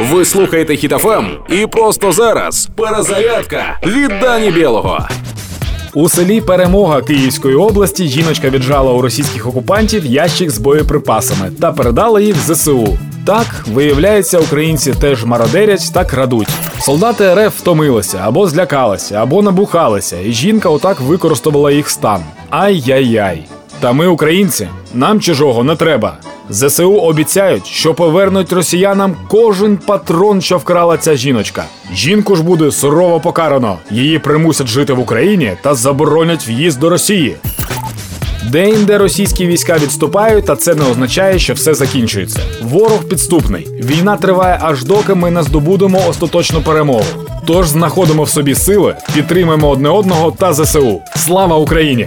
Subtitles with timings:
[0.00, 5.08] Ви слухаєте Хітофем і просто зараз перезарядка від Дані Білого.
[5.94, 12.20] У селі Перемога Київської області жіночка віджала у російських окупантів ящик з боєприпасами та передала
[12.20, 12.98] їх в ЗСУ.
[13.26, 16.48] Так, виявляється, українці теж мародерять та крадуть.
[16.80, 22.22] Солдати РФ втомилися або злякалися, або набухалися, і жінка отак використовувала їх стан.
[22.50, 23.44] Ай-яй-яй.
[23.80, 26.16] Та ми, українці, нам чужого не треба.
[26.50, 31.64] ЗСУ обіцяють, що повернуть росіянам кожен патрон, що вкрала ця жіночка.
[31.94, 33.78] Жінку ж буде сурово покарано.
[33.90, 37.36] Її примусять жити в Україні та заборонять в'їзд до Росії.
[38.50, 42.40] Деінде російські війська відступають, та це не означає, що все закінчується.
[42.62, 43.68] Ворог підступний.
[43.82, 47.04] Війна триває аж доки ми не здобудемо остаточну перемогу.
[47.46, 51.00] Тож знаходимо в собі сили, підтримуємо одне одного та ЗСУ.
[51.16, 52.06] Слава Україні!